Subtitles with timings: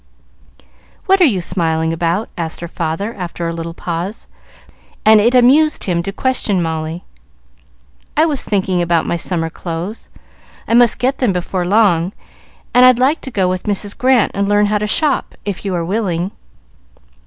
[1.05, 4.73] "What are you smiling about?" asked her father, after a little pause, for his head
[4.73, 7.03] felt better, and it amused him to question Molly.
[8.17, 10.09] "I was thinking about my summer clothes.
[10.67, 12.13] I must get them before long,
[12.73, 13.95] and I'd like to go with Mrs.
[13.95, 16.31] Grant and learn how to shop, if you are willing."